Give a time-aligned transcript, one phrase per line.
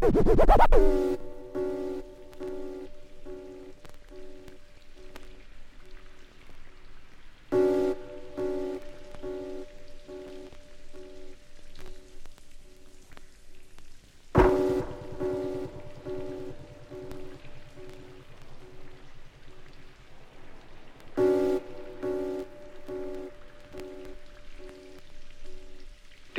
[0.00, 0.06] Do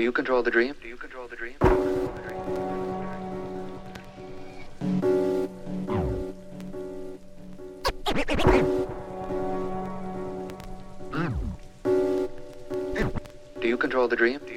[0.03, 0.75] you control the dream?
[0.81, 1.98] Do you control the dream?
[14.09, 14.48] the dream?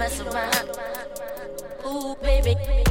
[0.00, 0.70] mess around.
[1.84, 2.89] Ooh, baby.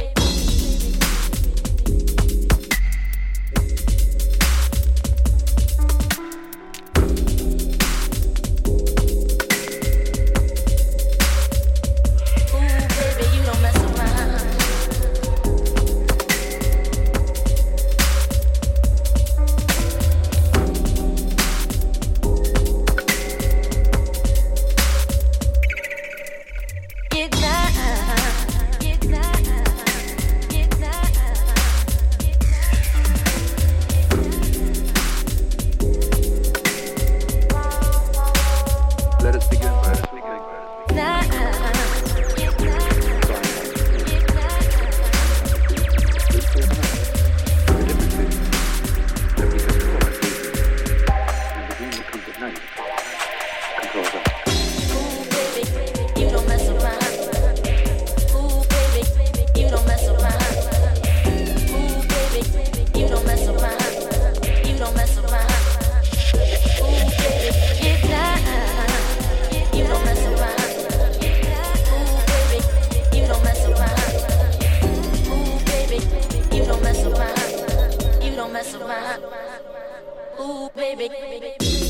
[81.20, 81.89] baby.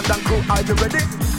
[0.00, 1.29] London crew, are you ready?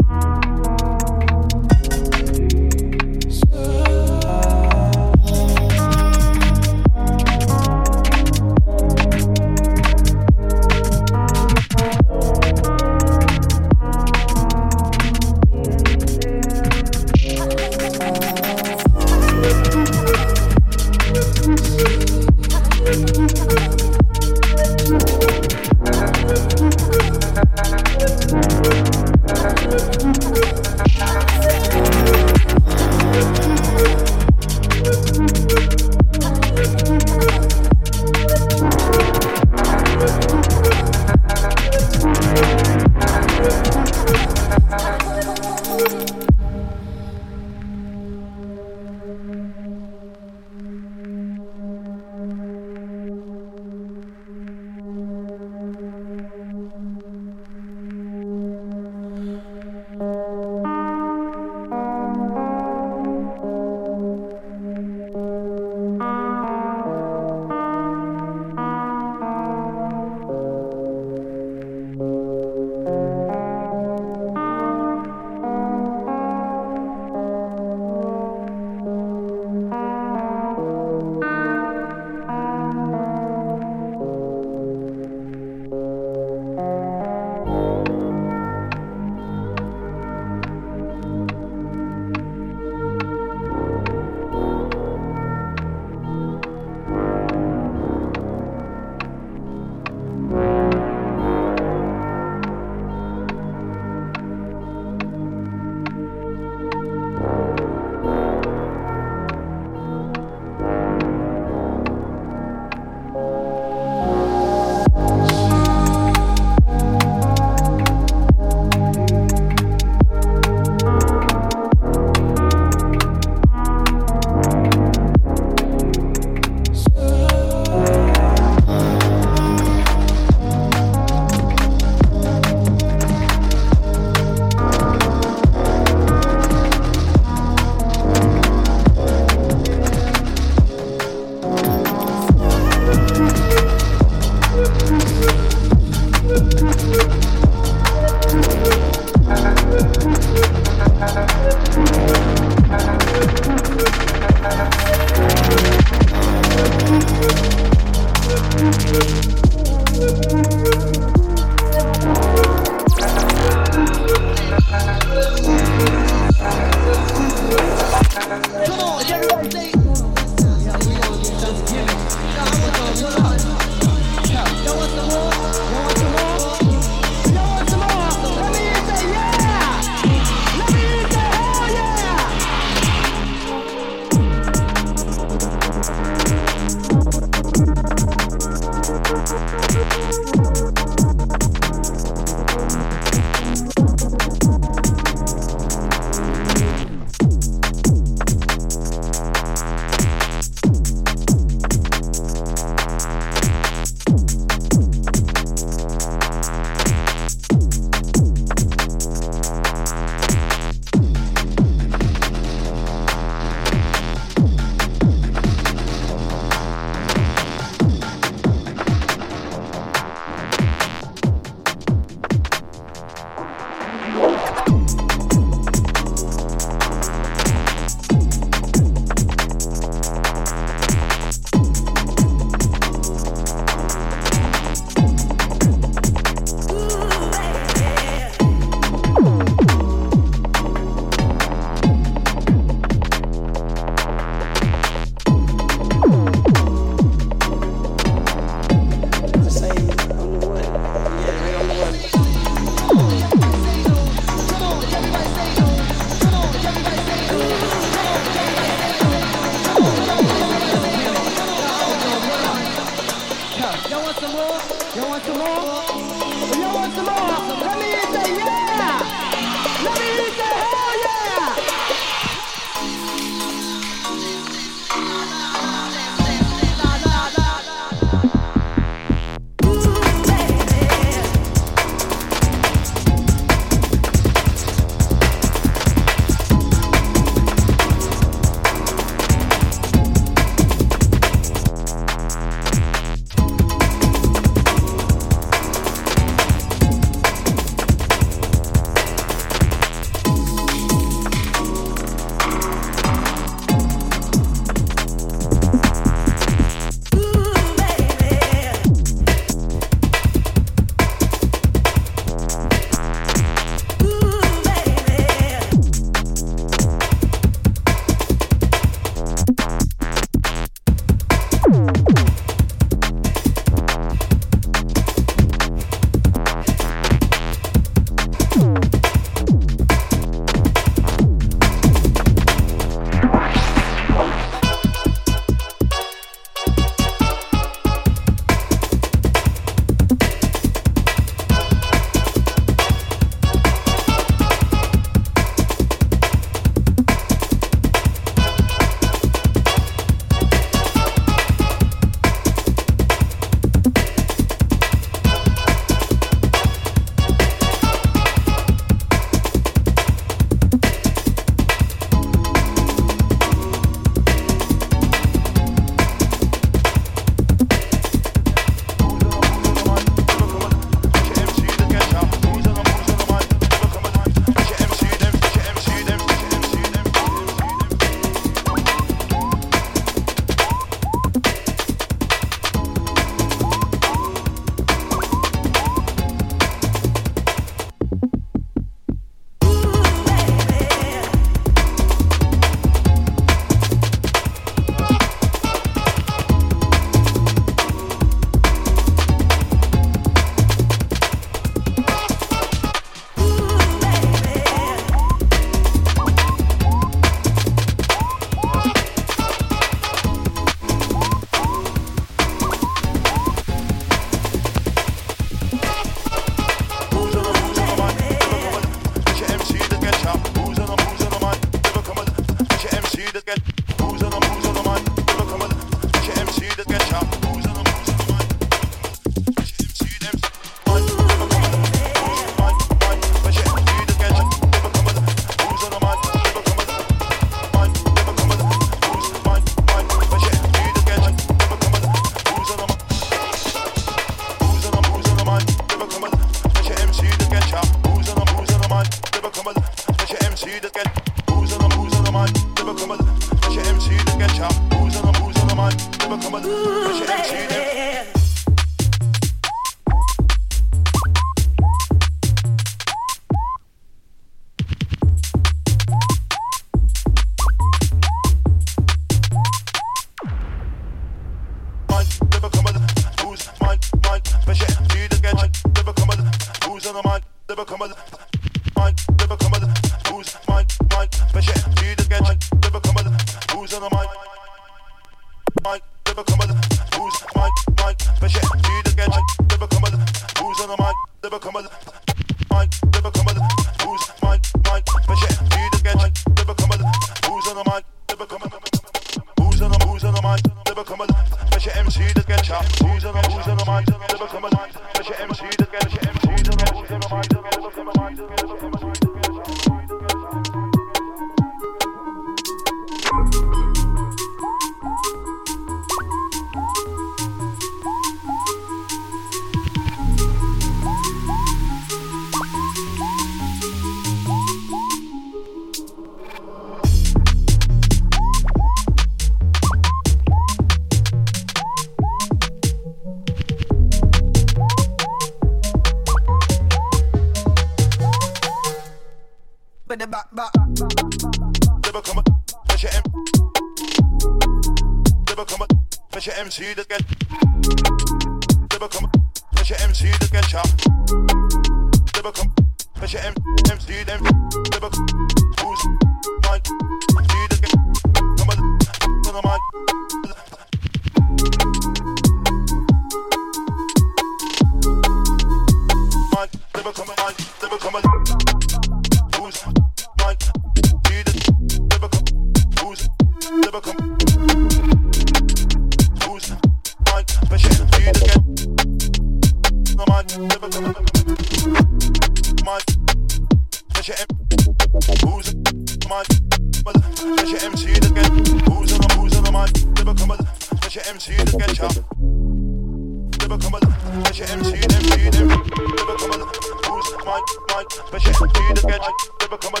[598.26, 599.20] Special the get
[599.60, 600.00] They become a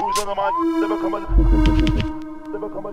[0.00, 0.34] who's on the
[0.88, 2.92] become a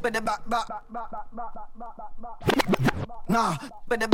[0.00, 0.68] But the back, back,
[3.28, 3.56] nah,
[3.88, 4.08] but the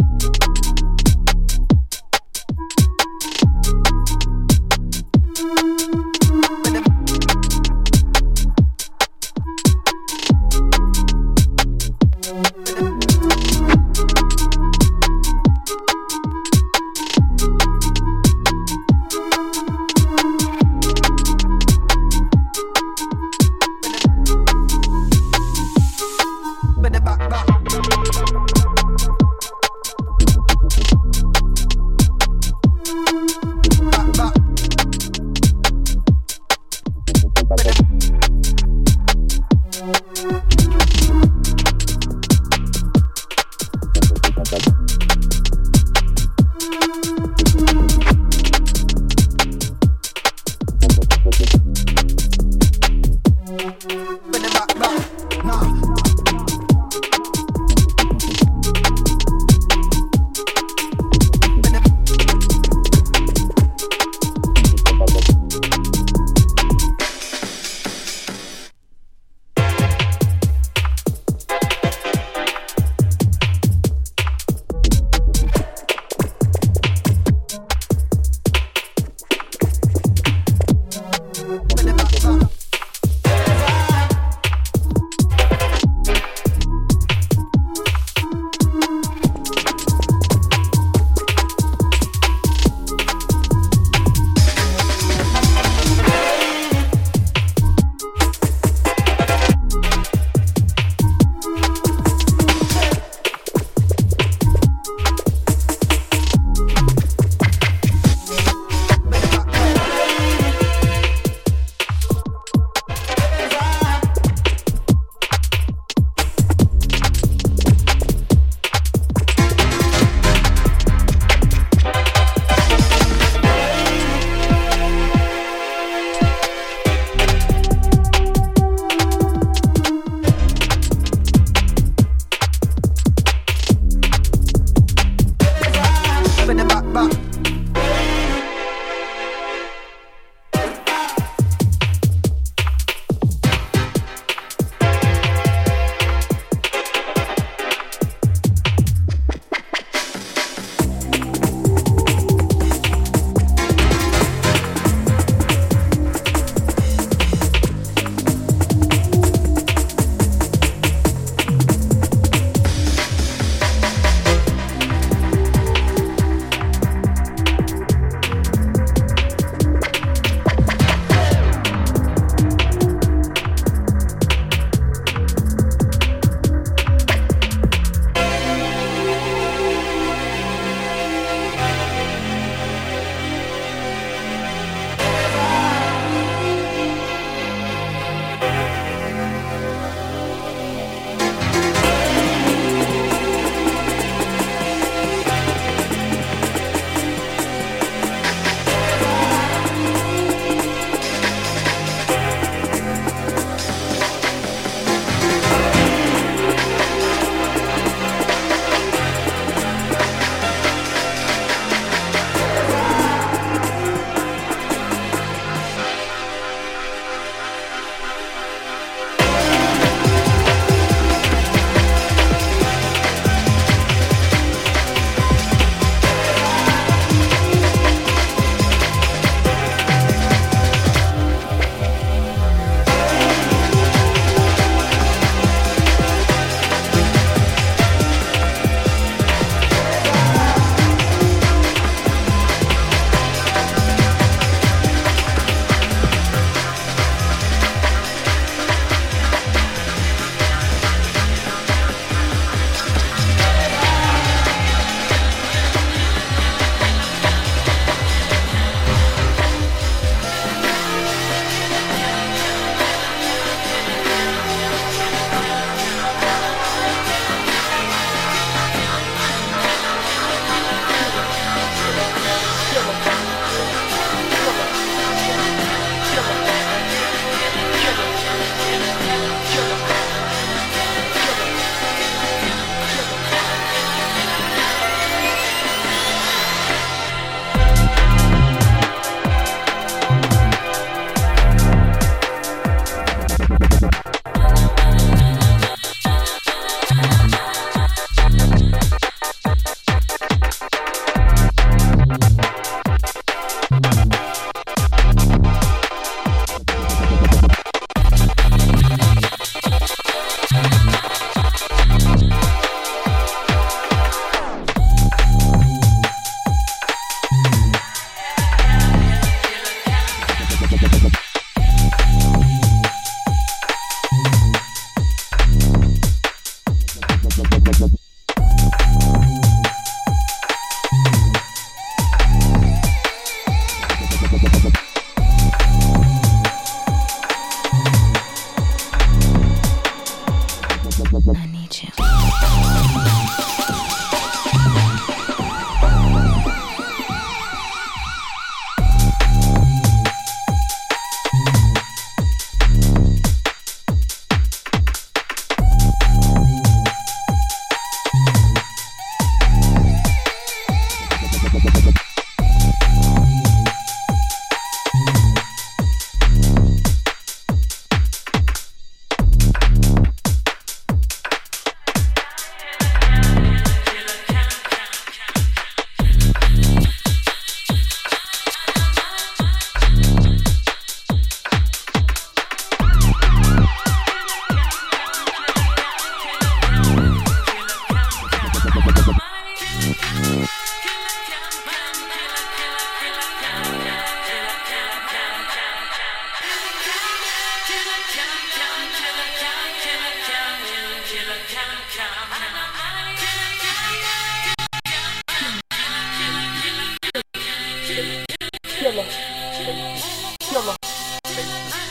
[411.44, 411.83] Bye.